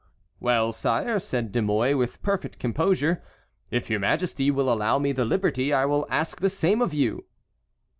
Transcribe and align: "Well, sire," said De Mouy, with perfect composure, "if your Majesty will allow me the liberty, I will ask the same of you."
"Well, 0.39 0.71
sire," 0.71 1.19
said 1.19 1.51
De 1.51 1.61
Mouy, 1.61 1.93
with 1.93 2.23
perfect 2.23 2.57
composure, 2.57 3.21
"if 3.69 3.87
your 3.87 3.99
Majesty 3.99 4.49
will 4.49 4.73
allow 4.73 4.97
me 4.97 5.11
the 5.11 5.25
liberty, 5.25 5.71
I 5.71 5.85
will 5.85 6.07
ask 6.09 6.39
the 6.41 6.49
same 6.49 6.81
of 6.81 6.91
you." 6.91 7.25